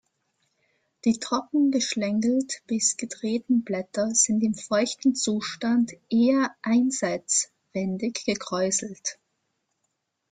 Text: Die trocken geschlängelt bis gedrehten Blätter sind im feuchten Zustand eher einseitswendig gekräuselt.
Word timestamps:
Die 1.05 1.19
trocken 1.19 1.69
geschlängelt 1.69 2.63
bis 2.65 2.97
gedrehten 2.97 3.63
Blätter 3.63 4.15
sind 4.15 4.41
im 4.41 4.55
feuchten 4.55 5.13
Zustand 5.13 5.91
eher 6.09 6.49
einseitswendig 6.63 8.23
gekräuselt. 8.25 9.19